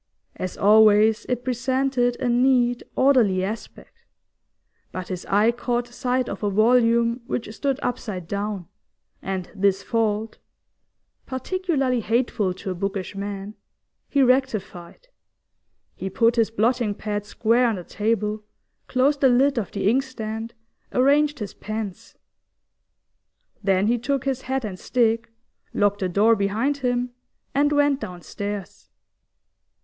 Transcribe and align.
As 0.35 0.57
always, 0.57 1.25
it 1.29 1.45
presented 1.45 2.19
a 2.19 2.27
neat, 2.27 2.81
orderly 2.95 3.43
aspect, 3.43 4.03
but 4.91 5.09
his 5.09 5.27
eye 5.27 5.51
caught 5.51 5.85
sight 5.87 6.27
of 6.27 6.41
a 6.41 6.49
volume 6.49 7.21
which 7.27 7.53
stood 7.53 7.79
upside 7.83 8.27
down, 8.27 8.67
and 9.21 9.51
this 9.53 9.83
fault 9.83 10.39
particularly 11.27 11.99
hateful 12.01 12.51
to 12.51 12.71
a 12.71 12.73
bookish 12.73 13.15
man 13.15 13.53
he 14.09 14.23
rectified. 14.23 15.07
He 15.93 16.09
put 16.09 16.35
his 16.35 16.49
blotting 16.49 16.95
pad 16.95 17.23
square 17.27 17.67
on 17.67 17.75
the 17.75 17.83
table, 17.83 18.43
closed 18.87 19.21
the 19.21 19.29
lid 19.29 19.59
of 19.59 19.71
the 19.71 19.87
inkstand, 19.87 20.55
arranged 20.91 21.37
his 21.37 21.53
pens. 21.53 22.15
Then 23.61 23.85
he 23.85 23.99
took 23.99 24.25
his 24.25 24.41
hat 24.41 24.65
and 24.65 24.79
stick, 24.79 25.31
locked 25.75 25.99
the 25.99 26.09
door 26.09 26.35
behind 26.35 26.77
him, 26.77 27.11
and 27.53 27.71
went 27.71 27.99
downstairs. 27.99 28.89